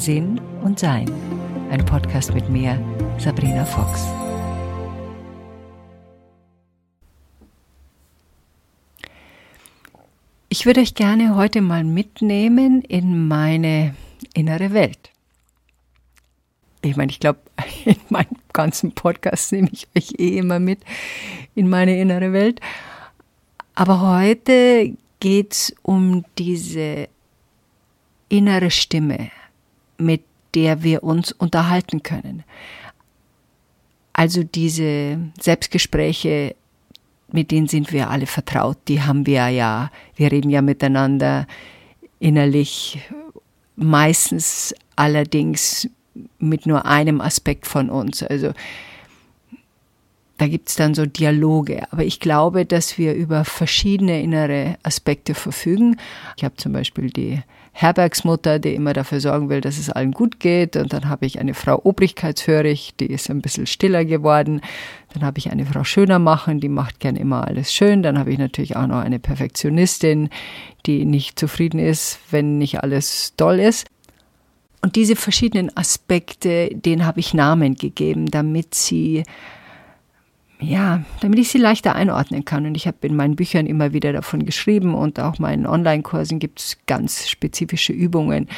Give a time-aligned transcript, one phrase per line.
[0.00, 1.10] Sinn und Sein.
[1.70, 2.82] Ein Podcast mit mir,
[3.18, 4.06] Sabrina Fox.
[10.48, 13.94] Ich würde euch gerne heute mal mitnehmen in meine
[14.32, 15.10] innere Welt.
[16.80, 17.40] Ich meine, ich glaube,
[17.84, 20.80] in meinem ganzen Podcast nehme ich euch eh immer mit
[21.54, 22.62] in meine innere Welt.
[23.74, 27.08] Aber heute geht es um diese
[28.30, 29.30] innere Stimme,
[30.00, 30.22] mit
[30.54, 32.44] der wir uns unterhalten können.
[34.12, 36.56] Also diese Selbstgespräche,
[37.32, 41.46] mit denen sind wir alle vertraut, die haben wir ja, wir reden ja miteinander
[42.18, 42.98] innerlich,
[43.76, 45.88] meistens allerdings
[46.38, 48.22] mit nur einem Aspekt von uns.
[48.22, 48.52] Also
[50.40, 51.90] da gibt es dann so Dialoge.
[51.92, 55.98] Aber ich glaube, dass wir über verschiedene innere Aspekte verfügen.
[56.36, 57.42] Ich habe zum Beispiel die
[57.80, 60.76] Herbergsmutter, die immer dafür sorgen will, dass es allen gut geht.
[60.76, 64.60] Und dann habe ich eine Frau Obrigkeitshörig, die ist ein bisschen stiller geworden.
[65.14, 68.02] Dann habe ich eine Frau Schöner machen, die macht gern immer alles schön.
[68.02, 70.28] Dann habe ich natürlich auch noch eine Perfektionistin,
[70.86, 73.86] die nicht zufrieden ist, wenn nicht alles toll ist.
[74.82, 79.24] Und diese verschiedenen Aspekte, denen habe ich Namen gegeben, damit sie
[80.60, 82.66] ja, damit ich sie leichter einordnen kann.
[82.66, 86.60] Und ich habe in meinen Büchern immer wieder davon geschrieben und auch meinen Online-Kursen gibt
[86.60, 88.48] es ganz spezifische Übungen,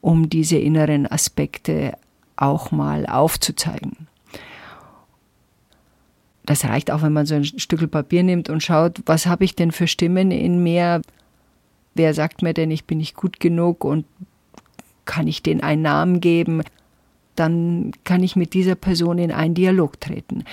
[0.00, 1.94] um diese inneren Aspekte
[2.36, 4.08] auch mal aufzuzeigen.
[6.44, 9.54] Das reicht auch, wenn man so ein Stück Papier nimmt und schaut, was habe ich
[9.54, 11.02] denn für Stimmen in mir?
[11.94, 14.06] Wer sagt mir denn, ich bin nicht gut genug und
[15.04, 16.62] kann ich denen einen Namen geben?
[17.36, 20.44] Dann kann ich mit dieser Person in einen Dialog treten.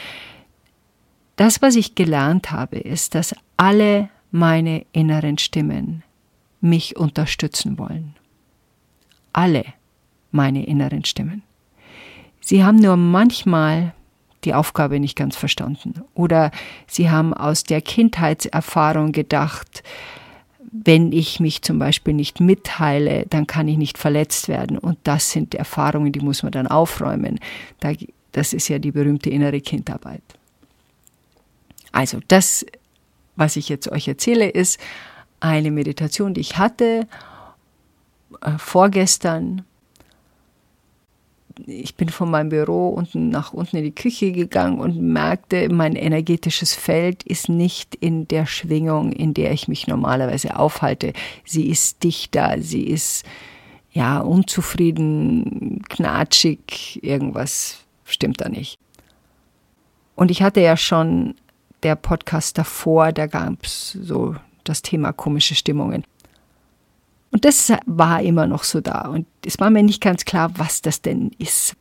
[1.39, 6.03] Das, was ich gelernt habe, ist, dass alle meine inneren Stimmen
[6.59, 8.13] mich unterstützen wollen.
[9.31, 9.63] Alle
[10.31, 11.43] meine inneren Stimmen.
[12.41, 13.93] Sie haben nur manchmal
[14.43, 16.51] die Aufgabe nicht ganz verstanden oder
[16.87, 19.81] sie haben aus der Kindheitserfahrung gedacht,
[20.73, 24.77] wenn ich mich zum Beispiel nicht mitteile, dann kann ich nicht verletzt werden.
[24.77, 27.39] Und das sind Erfahrungen, die muss man dann aufräumen.
[28.33, 30.21] Das ist ja die berühmte innere Kindarbeit.
[31.99, 32.65] Also das,
[33.35, 34.79] was ich jetzt euch erzähle, ist
[35.41, 37.05] eine Meditation, die ich hatte
[38.39, 39.65] äh, vorgestern.
[41.65, 45.97] Ich bin von meinem Büro unten nach unten in die Küche gegangen und merkte, mein
[45.97, 51.11] energetisches Feld ist nicht in der Schwingung, in der ich mich normalerweise aufhalte.
[51.43, 53.25] Sie ist dichter, sie ist
[53.91, 58.79] ja unzufrieden, knatschig, irgendwas stimmt da nicht.
[60.15, 61.35] Und ich hatte ja schon
[61.83, 66.03] der Podcast davor, da gab es so das Thema komische Stimmungen.
[67.31, 69.07] Und das war immer noch so da.
[69.07, 71.75] Und es war mir nicht ganz klar, was das denn ist.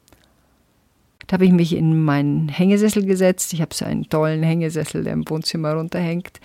[1.27, 3.53] Da habe ich mich in meinen Hängesessel gesetzt.
[3.53, 6.41] Ich habe so einen tollen Hängesessel, der im Wohnzimmer runterhängt.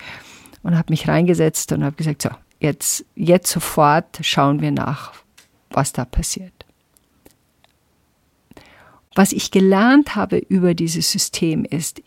[0.62, 5.12] Und habe mich reingesetzt und habe gesagt, so, jetzt, jetzt sofort schauen wir nach,
[5.70, 6.52] was da passiert.
[9.14, 12.02] Was ich gelernt habe über dieses System ist,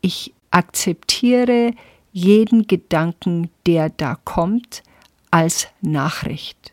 [0.00, 1.72] ich akzeptiere
[2.12, 4.82] jeden Gedanken, der da kommt,
[5.30, 6.72] als Nachricht.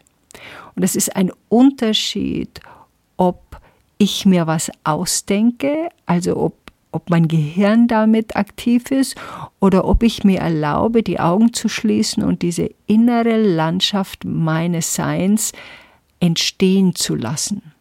[0.75, 2.59] Und es ist ein Unterschied,
[3.17, 3.59] ob
[3.97, 6.55] ich mir was ausdenke, also ob,
[6.91, 9.15] ob mein Gehirn damit aktiv ist
[9.59, 15.51] oder ob ich mir erlaube, die Augen zu schließen und diese innere Landschaft meines Seins
[16.19, 17.73] entstehen zu lassen.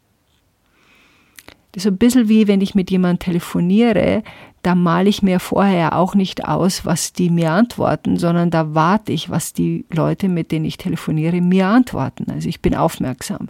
[1.73, 4.23] Das ist ein bisschen wie wenn ich mit jemandem telefoniere,
[4.67, 9.13] da male ich mir vorher auch nicht aus, was die mir antworten, sondern da warte
[9.13, 12.29] ich, was die Leute, mit denen ich telefoniere, mir antworten.
[12.33, 13.49] Also ich bin aufmerksam.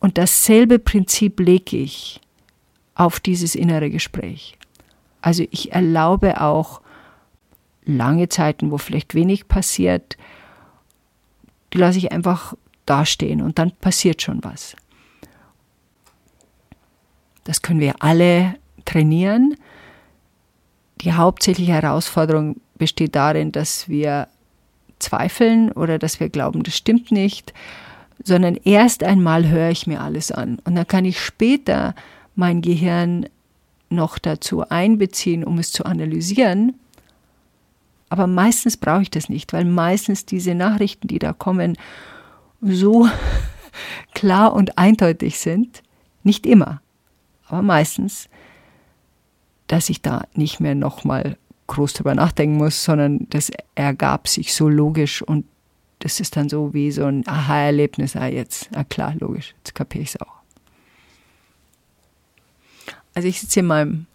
[0.00, 2.22] Und dasselbe Prinzip lege ich
[2.94, 4.56] auf dieses innere Gespräch.
[5.20, 6.80] Also ich erlaube auch
[7.84, 10.16] lange Zeiten, wo vielleicht wenig passiert,
[11.74, 12.54] die lasse ich einfach
[12.86, 14.76] dastehen und dann passiert schon was.
[17.44, 18.54] Das können wir alle
[18.86, 19.56] trainieren.
[21.00, 24.28] Die hauptsächliche Herausforderung besteht darin, dass wir
[24.98, 27.52] zweifeln oder dass wir glauben, das stimmt nicht,
[28.22, 31.94] sondern erst einmal höre ich mir alles an und dann kann ich später
[32.36, 33.26] mein Gehirn
[33.90, 36.74] noch dazu einbeziehen, um es zu analysieren.
[38.08, 41.76] Aber meistens brauche ich das nicht, weil meistens diese Nachrichten, die da kommen,
[42.60, 43.08] so
[44.14, 45.82] klar und eindeutig sind.
[46.22, 46.80] Nicht immer,
[47.46, 48.28] aber meistens
[49.66, 54.68] dass ich da nicht mehr nochmal groß drüber nachdenken muss, sondern das ergab sich so
[54.68, 55.46] logisch und
[56.00, 58.14] das ist dann so wie so ein Aha-Erlebnis.
[58.14, 60.34] Ah, jetzt, ah klar, logisch, jetzt kapiere ich es auch.
[63.14, 64.06] Also ich sitze in meinem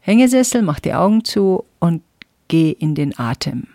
[0.00, 2.02] Hängesessel, mache die Augen zu und
[2.46, 3.66] gehe in den Atem.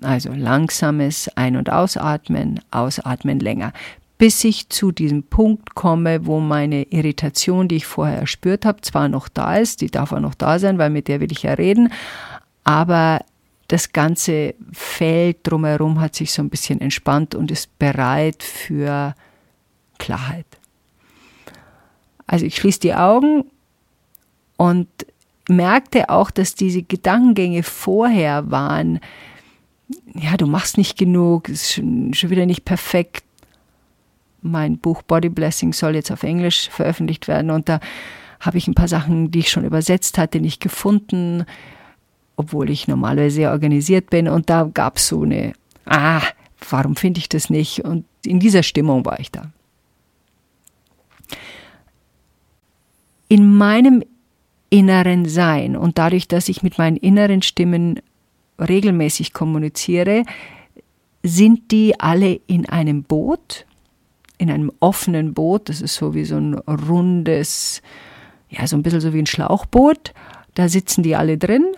[0.00, 3.72] Also langsames Ein- und Ausatmen, Ausatmen länger,
[4.18, 9.08] bis ich zu diesem Punkt komme, wo meine Irritation, die ich vorher erspürt habe, zwar
[9.08, 11.54] noch da ist, die darf auch noch da sein, weil mit der will ich ja
[11.54, 11.92] reden,
[12.62, 13.20] aber
[13.68, 19.14] das ganze Feld drumherum hat sich so ein bisschen entspannt und ist bereit für
[19.98, 20.46] Klarheit.
[22.26, 23.44] Also ich schließe die Augen
[24.56, 24.88] und
[25.48, 29.00] merkte auch, dass diese Gedankengänge vorher waren,
[30.14, 33.24] ja, du machst nicht genug, ist schon, schon wieder nicht perfekt.
[34.46, 37.80] Mein Buch Body Blessing soll jetzt auf Englisch veröffentlicht werden und da
[38.38, 41.44] habe ich ein paar Sachen, die ich schon übersetzt hatte, nicht gefunden
[42.36, 44.28] obwohl ich normalerweise sehr organisiert bin.
[44.28, 45.52] Und da gab es so eine,
[45.86, 46.22] ah,
[46.68, 47.84] warum finde ich das nicht?
[47.84, 49.50] Und in dieser Stimmung war ich da.
[53.28, 54.02] In meinem
[54.70, 58.00] inneren Sein und dadurch, dass ich mit meinen inneren Stimmen
[58.58, 60.24] regelmäßig kommuniziere,
[61.22, 63.66] sind die alle in einem Boot,
[64.38, 65.68] in einem offenen Boot.
[65.68, 67.82] Das ist so wie so ein rundes,
[68.48, 70.12] ja, so ein bisschen so wie ein Schlauchboot.
[70.54, 71.74] Da sitzen die alle drin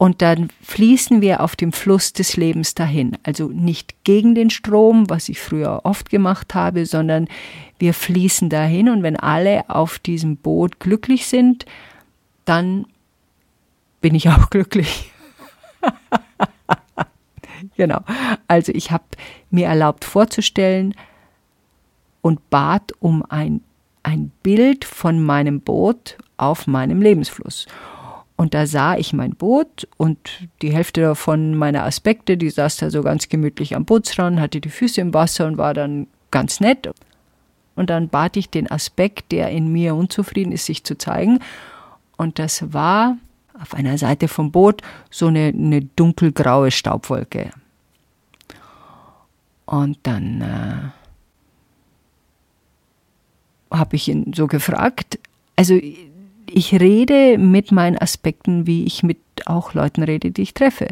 [0.00, 3.18] und dann fließen wir auf dem Fluss des Lebens dahin.
[3.22, 7.28] Also nicht gegen den Strom, was ich früher oft gemacht habe, sondern
[7.78, 8.88] wir fließen dahin.
[8.88, 11.66] Und wenn alle auf diesem Boot glücklich sind,
[12.46, 12.86] dann
[14.00, 15.12] bin ich auch glücklich.
[17.76, 18.00] genau.
[18.48, 19.04] Also ich habe
[19.50, 20.94] mir erlaubt vorzustellen
[22.22, 23.62] und bat um ein,
[24.02, 27.66] ein Bild von meinem Boot auf meinem Lebensfluss.
[28.36, 32.90] Und da sah ich mein Boot und die Hälfte davon meiner Aspekte, die saß da
[32.90, 36.88] so ganz gemütlich am Bootsrand, hatte die Füße im Wasser und war dann ganz nett.
[37.76, 41.40] Und dann bat ich den Aspekt, der in mir unzufrieden ist, sich zu zeigen.
[42.16, 43.18] Und das war
[43.60, 47.50] auf einer Seite vom Boot so eine, eine dunkelgraue Staubwolke.
[49.66, 50.99] Und dann äh,
[53.70, 55.18] habe ich ihn so gefragt,
[55.56, 55.78] also
[56.52, 60.88] ich rede mit meinen Aspekten, wie ich mit auch Leuten rede, die ich treffe.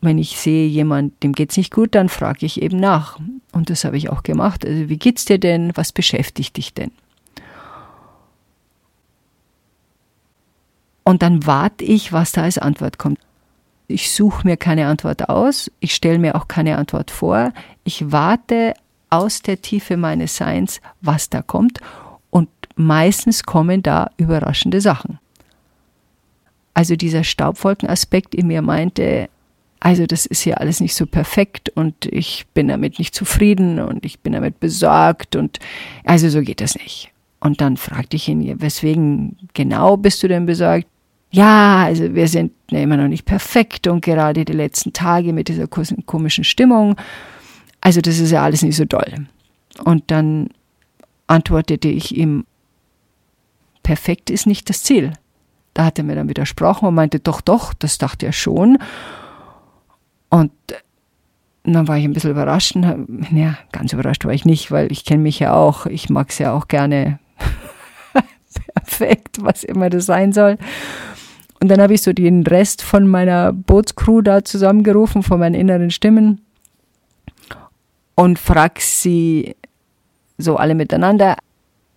[0.00, 3.20] Wenn ich sehe, jemand, dem geht's nicht gut, dann frage ich eben nach.
[3.52, 4.66] Und das habe ich auch gemacht.
[4.66, 5.72] Also, wie geht's dir denn?
[5.76, 6.90] Was beschäftigt dich denn?
[11.04, 13.18] Und dann warte ich, was da als Antwort kommt.
[13.88, 17.52] Ich suche mir keine Antwort aus, ich stelle mir auch keine Antwort vor.
[17.84, 18.74] Ich warte
[19.12, 21.80] aus der Tiefe meines Seins, was da kommt
[22.76, 25.18] meistens kommen da überraschende Sachen.
[26.74, 29.28] Also dieser Staubwolkenaspekt in mir meinte,
[29.80, 34.04] also das ist ja alles nicht so perfekt und ich bin damit nicht zufrieden und
[34.04, 35.58] ich bin damit besorgt und
[36.04, 37.10] also so geht das nicht.
[37.40, 40.86] Und dann fragte ich ihn, weswegen genau bist du denn besorgt?
[41.30, 45.66] Ja, also wir sind immer noch nicht perfekt und gerade die letzten Tage mit dieser
[45.66, 46.96] komischen Stimmung,
[47.82, 49.26] also das ist ja alles nicht so doll.
[49.84, 50.48] Und dann
[51.26, 52.46] antwortete ich ihm,
[53.82, 55.12] perfekt ist nicht das Ziel.
[55.74, 58.78] Da hat er mir dann widersprochen und meinte, doch, doch, das dachte er schon.
[60.30, 60.52] Und
[61.64, 62.76] dann war ich ein bisschen überrascht.
[62.76, 65.86] Ja, ganz überrascht war ich nicht, weil ich kenne mich ja auch.
[65.86, 67.18] Ich mag es ja auch gerne
[68.74, 70.56] perfekt, was immer das sein soll.
[71.60, 75.90] Und dann habe ich so den Rest von meiner Bootscrew da zusammengerufen, von meinen inneren
[75.90, 76.42] Stimmen
[78.14, 79.56] und frag sie
[80.38, 81.36] so alle miteinander,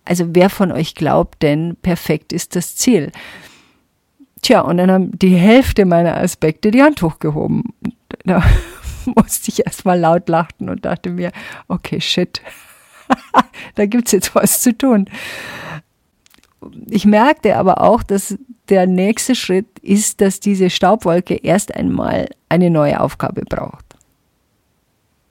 [0.04, 3.12] also wer von euch glaubt denn, perfekt ist das Ziel?
[4.42, 7.64] Tja, und dann haben die Hälfte meiner Aspekte die Hand hochgehoben.
[8.24, 8.42] Da
[9.16, 11.32] musste ich erstmal laut lachen und dachte mir,
[11.68, 12.40] okay, shit,
[13.74, 15.10] da gibt's jetzt was zu tun.
[16.88, 18.36] Ich merkte aber auch, dass
[18.68, 23.85] der nächste Schritt ist, dass diese Staubwolke erst einmal eine neue Aufgabe braucht.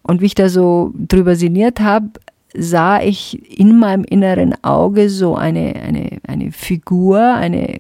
[0.07, 2.09] Und wie ich da so drüber sinniert habe,
[2.53, 7.79] sah ich in meinem inneren Auge so eine, eine, eine Figur, eine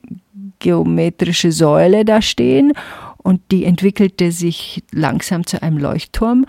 [0.57, 2.73] geometrische Säule da stehen
[3.17, 6.47] und die entwickelte sich langsam zu einem Leuchtturm.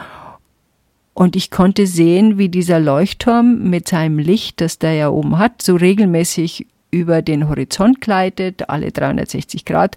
[1.12, 5.60] Und ich konnte sehen, wie dieser Leuchtturm mit seinem Licht, das der ja oben hat,
[5.60, 9.96] so regelmäßig über den Horizont gleitet, alle 360 Grad,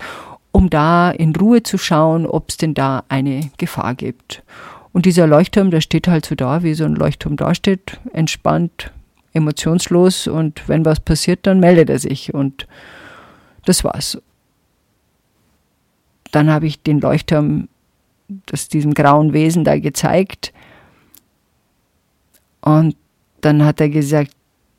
[0.52, 4.44] um da in Ruhe zu schauen, ob es denn da eine Gefahr gibt.
[4.92, 8.92] Und dieser Leuchtturm, der steht halt so da, wie so ein Leuchtturm dasteht, entspannt,
[9.34, 12.68] emotionslos und wenn was passiert, dann meldet er sich und
[13.66, 14.18] das war's.
[16.32, 17.70] Dann habe ich den Leuchtturm,
[18.46, 20.54] das diesem grauen Wesen da gezeigt
[22.62, 22.96] Und
[23.42, 24.32] dann hat er gesagt,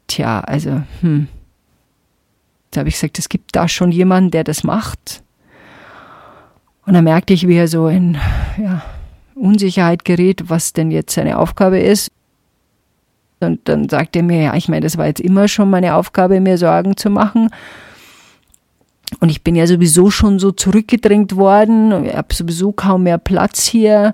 [0.07, 1.29] tja, also, hm.
[2.71, 5.25] Da habe ich gesagt, es gibt da schon jemanden, der das macht.
[6.87, 8.17] Und dann merkte ich, wie er so in
[8.59, 8.83] ja,
[9.41, 12.11] Unsicherheit gerät, was denn jetzt seine Aufgabe ist.
[13.41, 16.41] Und dann sagte er mir, ja, ich meine, das war jetzt immer schon meine Aufgabe,
[16.41, 17.49] mir Sorgen zu machen.
[19.19, 22.05] Und ich bin ja sowieso schon so zurückgedrängt worden.
[22.05, 24.13] Ich habe sowieso kaum mehr Platz hier.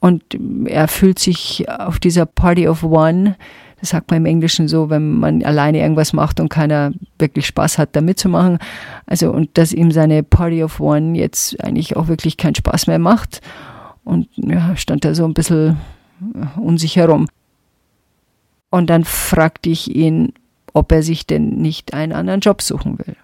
[0.00, 0.22] Und
[0.64, 3.36] er fühlt sich auf dieser Party of One,
[3.82, 7.78] das sagt man im Englischen so, wenn man alleine irgendwas macht und keiner wirklich Spaß
[7.78, 8.58] hat, da mitzumachen.
[9.06, 13.00] Also, und dass ihm seine Party of One jetzt eigentlich auch wirklich keinen Spaß mehr
[13.00, 13.40] macht.
[14.04, 15.78] Und ja, stand da so ein bisschen
[16.56, 17.28] unsicher rum.
[18.70, 20.32] Und dann fragte ich ihn,
[20.72, 23.16] ob er sich denn nicht einen anderen Job suchen will.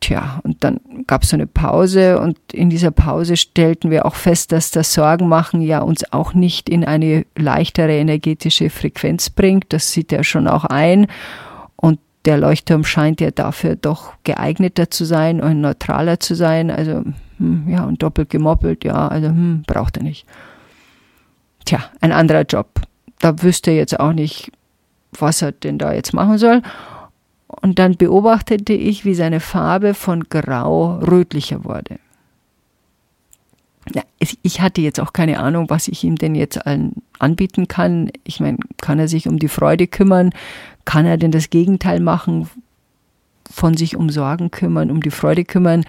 [0.00, 4.14] Tja, und dann gab es so eine Pause und in dieser Pause stellten wir auch
[4.14, 9.72] fest, dass das Sorgenmachen ja uns auch nicht in eine leichtere energetische Frequenz bringt.
[9.74, 11.06] Das sieht er schon auch ein.
[11.76, 16.70] Und der Leuchtturm scheint ja dafür doch geeigneter zu sein und neutraler zu sein.
[16.70, 17.04] Also,
[17.40, 20.26] hm, ja, und doppelt gemoppelt, ja, also, hm, braucht er nicht.
[21.64, 22.68] Tja, ein anderer Job.
[23.18, 24.52] Da wüsste er jetzt auch nicht,
[25.18, 26.62] was er denn da jetzt machen soll.
[27.48, 31.98] Und dann beobachtete ich, wie seine Farbe von grau rötlicher wurde.
[33.92, 34.02] Ja,
[34.42, 36.60] ich hatte jetzt auch keine Ahnung, was ich ihm denn jetzt
[37.18, 38.10] anbieten kann.
[38.24, 40.30] Ich meine, kann er sich um die Freude kümmern?
[40.84, 42.48] Kann er denn das Gegenteil machen?
[43.50, 45.84] Von sich um Sorgen kümmern, um die Freude kümmern?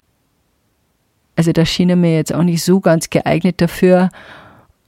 [1.36, 4.10] Also da schien er mir jetzt auch nicht so ganz geeignet dafür.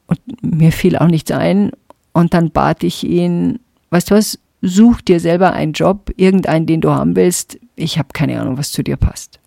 [0.06, 1.70] Und mir fiel auch nichts ein.
[2.12, 3.60] Und dann bat ich ihn,
[3.90, 7.58] weißt du was, Such dir selber einen Job, irgendeinen, den du haben willst.
[7.76, 9.38] Ich habe keine Ahnung, was zu dir passt.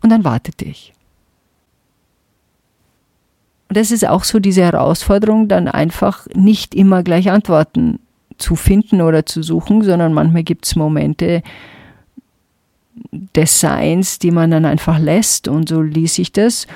[0.00, 0.92] Und dann wartete ich.
[3.68, 7.98] Und das ist auch so diese Herausforderung, dann einfach nicht immer gleich Antworten
[8.38, 11.42] zu finden oder zu suchen, sondern manchmal gibt es Momente
[13.10, 16.66] des Seins, die man dann einfach lässt und so ließ ich das.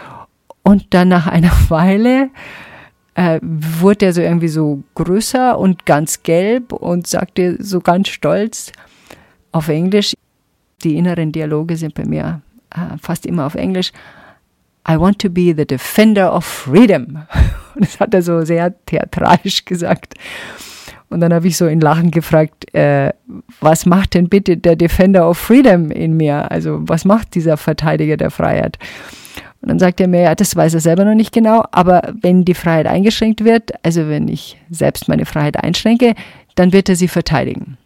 [0.63, 2.31] Und dann nach einer Weile
[3.15, 8.73] äh, wurde er so irgendwie so größer und ganz gelb und sagte so ganz stolz
[9.53, 10.15] auf Englisch,
[10.83, 13.93] die inneren Dialoge sind bei mir äh, fast immer auf Englisch,
[14.89, 17.27] I want to be the defender of freedom.
[17.75, 20.15] Und das hat er so sehr theatralisch gesagt.
[21.13, 23.13] Und dann habe ich so in Lachen gefragt, äh,
[23.61, 26.51] was macht denn bitte der Defender of Freedom in mir?
[26.51, 28.79] Also was macht dieser Verteidiger der Freiheit?
[29.61, 32.45] Und dann sagt er mir, ja, das weiß er selber noch nicht genau, aber wenn
[32.45, 36.15] die Freiheit eingeschränkt wird, also wenn ich selbst meine Freiheit einschränke,
[36.57, 37.79] dann wird er sie verteidigen.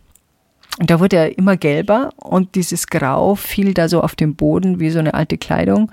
[0.78, 4.80] Und da wurde er immer gelber und dieses Grau fiel da so auf den Boden
[4.80, 5.90] wie so eine alte Kleidung.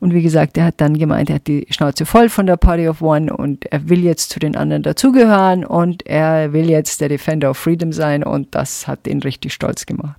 [0.00, 2.88] Und wie gesagt, er hat dann gemeint, er hat die Schnauze voll von der Party
[2.88, 7.10] of One und er will jetzt zu den anderen dazugehören und er will jetzt der
[7.10, 10.18] Defender of Freedom sein und das hat ihn richtig stolz gemacht.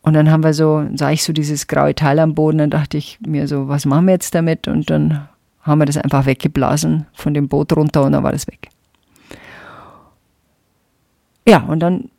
[0.00, 2.96] Und dann haben wir so, sah ich so dieses graue Teil am Boden, dann dachte
[2.96, 4.68] ich mir so, was machen wir jetzt damit?
[4.68, 5.28] Und dann
[5.60, 8.68] haben wir das einfach weggeblasen von dem Boot runter und dann war das weg.
[11.46, 12.10] Ja, und dann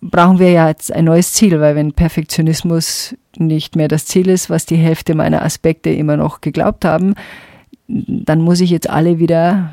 [0.00, 4.50] brauchen wir ja jetzt ein neues Ziel, weil wenn Perfektionismus nicht mehr das Ziel ist,
[4.50, 7.14] was die Hälfte meiner Aspekte immer noch geglaubt haben,
[7.88, 9.70] dann muss ich jetzt alle wieder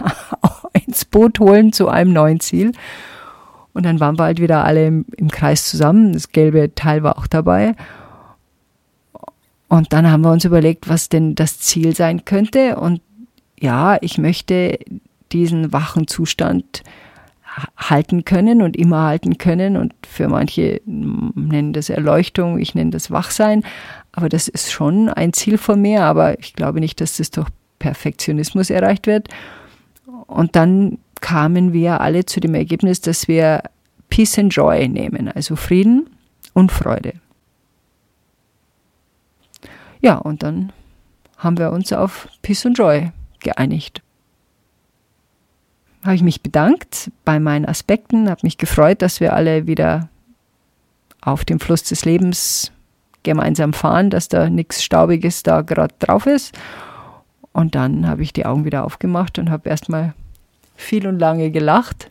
[0.86, 2.72] ins Boot holen zu einem neuen Ziel.
[3.72, 6.12] Und dann waren wir halt wieder alle im, im Kreis zusammen.
[6.12, 7.74] Das gelbe Teil war auch dabei.
[9.68, 12.76] Und dann haben wir uns überlegt, was denn das Ziel sein könnte.
[12.76, 13.00] Und
[13.58, 14.78] ja, ich möchte
[15.32, 16.82] diesen wachen Zustand
[17.76, 19.76] halten können und immer halten können.
[19.76, 23.64] Und für manche nennen das Erleuchtung, ich nenne das Wachsein.
[24.12, 26.02] Aber das ist schon ein Ziel von mir.
[26.02, 29.28] Aber ich glaube nicht, dass das durch Perfektionismus erreicht wird.
[30.26, 33.62] Und dann kamen wir alle zu dem Ergebnis, dass wir
[34.10, 36.08] Peace and Joy nehmen, also Frieden
[36.52, 37.14] und Freude.
[40.00, 40.72] Ja, und dann
[41.38, 44.03] haben wir uns auf Peace and Joy geeinigt.
[46.04, 50.10] Habe ich mich bedankt bei meinen Aspekten, habe mich gefreut, dass wir alle wieder
[51.22, 52.70] auf dem Fluss des Lebens
[53.22, 56.54] gemeinsam fahren, dass da nichts Staubiges da gerade drauf ist.
[57.52, 60.12] Und dann habe ich die Augen wieder aufgemacht und habe erstmal
[60.76, 62.10] viel und lange gelacht.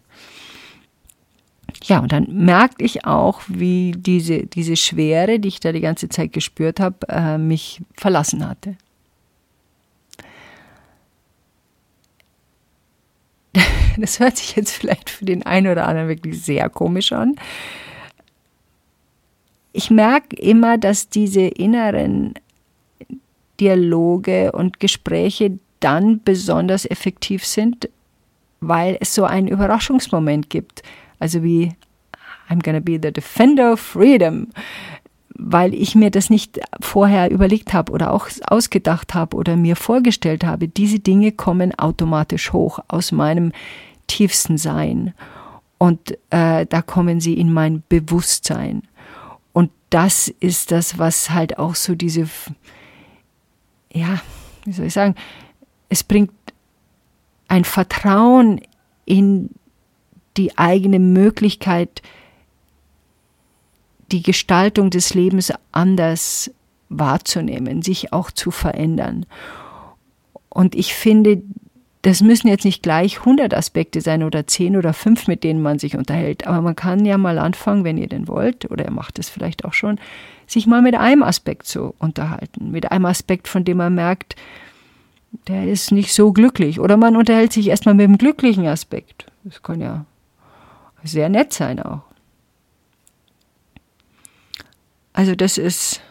[1.84, 6.10] Ja, und dann merkte ich auch, wie diese, diese Schwere, die ich da die ganze
[6.10, 8.76] Zeit gespürt habe, äh, mich verlassen hatte.
[13.98, 17.36] Das hört sich jetzt vielleicht für den einen oder anderen wirklich sehr komisch an.
[19.72, 22.36] Ich merke immer, dass diese inneren
[23.60, 27.90] Dialoge und Gespräche, dann besonders effektiv sind,
[28.62, 30.82] weil es so einen Überraschungsmoment gibt.
[31.20, 31.74] Also wie
[32.50, 34.48] I'm gonna be the defender of freedom,
[35.36, 40.44] weil ich mir das nicht vorher überlegt habe oder auch ausgedacht habe oder mir vorgestellt
[40.44, 40.68] habe.
[40.68, 43.52] Diese Dinge kommen automatisch hoch aus meinem
[44.08, 45.14] tiefsten Sein.
[45.78, 48.84] Und äh, da kommen sie in mein Bewusstsein.
[49.54, 52.28] Und das ist das, was halt auch so diese,
[53.92, 54.22] ja,
[54.66, 55.16] wie soll ich sagen,
[55.90, 56.32] es bringt
[57.48, 58.62] ein Vertrauen
[59.06, 59.50] in
[60.38, 62.02] die eigene Möglichkeit,
[64.14, 66.52] die Gestaltung des Lebens anders
[66.90, 69.26] wahrzunehmen, sich auch zu verändern.
[70.50, 71.42] Und ich finde,
[72.04, 75.80] das müssen jetzt nicht gleich 100 Aspekte sein oder 10 oder 5, mit denen man
[75.80, 76.46] sich unterhält.
[76.46, 79.66] Aber man kann ja mal anfangen, wenn ihr denn wollt, oder ihr macht es vielleicht
[79.66, 80.00] auch schon,
[80.46, 82.72] sich mal mit einem Aspekt zu unterhalten.
[82.72, 84.36] Mit einem Aspekt, von dem man merkt,
[85.48, 86.80] der ist nicht so glücklich.
[86.80, 89.26] Oder man unterhält sich erstmal mit dem glücklichen Aspekt.
[89.44, 90.06] Das kann ja
[91.04, 92.02] sehr nett sein auch.
[95.14, 96.02] Also das ist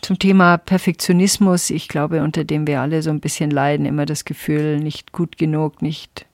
[0.00, 4.24] zum Thema Perfektionismus, ich glaube, unter dem wir alle so ein bisschen leiden, immer das
[4.24, 6.26] Gefühl, nicht gut genug, nicht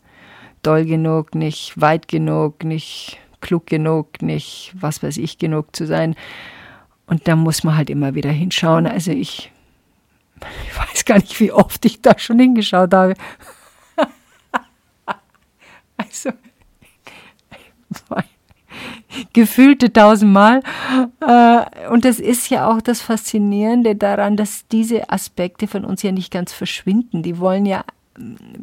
[0.63, 6.17] doll genug, nicht weit genug, nicht klug genug, nicht was weiß ich genug zu sein.
[7.07, 8.87] Und da muss man halt immer wieder hinschauen.
[8.87, 9.51] Also ich
[10.65, 13.15] ich weiß gar nicht, wie oft ich da schon hingeschaut habe.
[15.97, 16.31] also,
[19.33, 20.63] gefühlte tausendmal.
[21.21, 26.13] Äh, und das ist ja auch das Faszinierende daran, dass diese Aspekte von uns ja
[26.13, 27.23] nicht ganz verschwinden.
[27.23, 27.85] Die wollen ja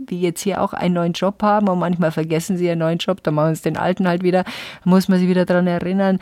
[0.07, 3.23] wie jetzt hier auch einen neuen Job haben und manchmal vergessen sie ihren neuen Job,
[3.23, 4.43] dann machen sie den alten halt wieder,
[4.83, 6.19] muss man sich wieder daran erinnern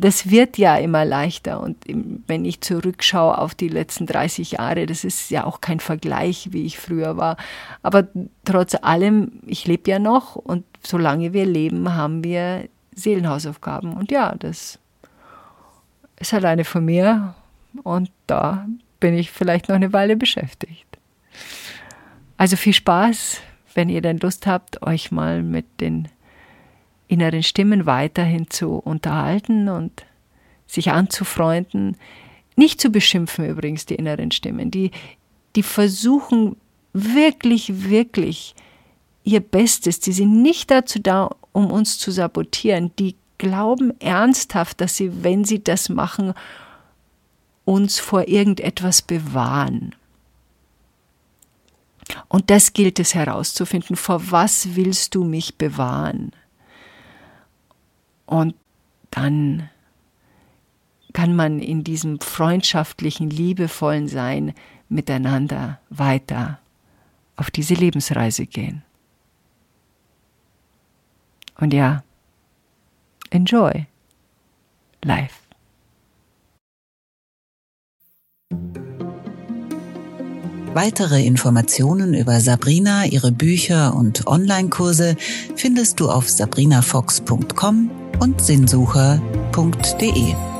[0.00, 1.60] das wird ja immer leichter.
[1.60, 1.76] Und
[2.26, 6.64] wenn ich zurückschaue auf die letzten 30 Jahre, das ist ja auch kein Vergleich, wie
[6.64, 7.36] ich früher war.
[7.82, 8.06] Aber
[8.44, 13.94] trotz allem, ich lebe ja noch und solange wir leben, haben wir Seelenhausaufgaben.
[13.94, 14.78] Und ja, das
[16.18, 17.34] ist halt eine von mir.
[17.82, 18.66] Und da
[19.00, 20.86] bin ich vielleicht noch eine Weile beschäftigt.
[22.36, 23.40] Also viel Spaß,
[23.74, 26.08] wenn ihr denn Lust habt, euch mal mit den
[27.08, 30.04] inneren Stimmen weiterhin zu unterhalten und
[30.66, 31.96] sich anzufreunden.
[32.56, 34.70] Nicht zu beschimpfen übrigens, die inneren Stimmen.
[34.70, 34.90] Die,
[35.56, 36.56] die versuchen
[36.92, 38.54] wirklich, wirklich
[39.24, 40.00] ihr Bestes.
[40.00, 42.92] Die sind nicht dazu da, um uns zu sabotieren.
[43.00, 46.34] Die glauben ernsthaft, dass sie, wenn sie das machen,
[47.64, 49.94] uns vor irgendetwas bewahren.
[52.28, 53.96] Und das gilt es herauszufinden.
[53.96, 56.30] Vor was willst du mich bewahren?
[58.24, 58.54] Und
[59.10, 59.68] dann
[61.12, 64.54] kann man in diesem freundschaftlichen, liebevollen Sein
[64.88, 66.60] miteinander weiter
[67.36, 68.84] auf diese Lebensreise gehen.
[71.60, 72.02] Und ja,
[73.30, 73.86] enjoy
[75.02, 75.34] life.
[80.74, 85.16] Weitere Informationen über Sabrina, ihre Bücher und Online-Kurse
[85.56, 87.90] findest du auf sabrinafox.com
[88.20, 90.57] und sinnsucher.de.